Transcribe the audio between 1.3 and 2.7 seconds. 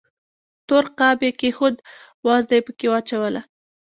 کېښود، وازده یې